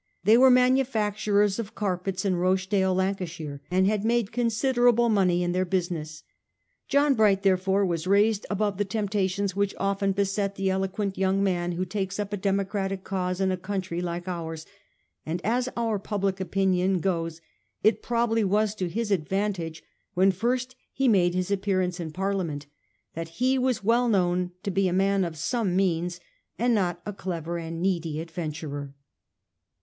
[0.23, 5.51] They were manu facturers of carpets in Rochdale, Lancashire, and had made considerable money in
[5.51, 6.23] their business.
[6.87, 11.73] John Bright therefore was raised above the temptations which often beset the eloquent young man
[11.73, 14.65] who takes up a democratic cause in a country like ours;
[15.23, 17.39] and as our public opinion goes
[17.83, 19.83] it probably was to his ad vantage
[20.15, 22.65] when first he made his appearance in Parlia ment
[23.13, 26.19] that he was well known to be a man of some means,
[26.57, 28.95] and not a clever and needy adventurer.